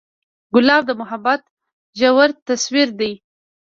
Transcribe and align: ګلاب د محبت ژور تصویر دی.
ګلاب 0.53 0.83
د 0.87 0.91
محبت 1.01 1.41
ژور 1.99 2.29
تصویر 2.47 2.89
دی. 2.99 3.11